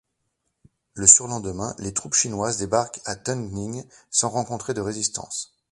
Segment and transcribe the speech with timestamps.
[0.95, 5.53] Le surlendemain, les troupes chinoises débarquent à Tungning sans rencontrer de résistance.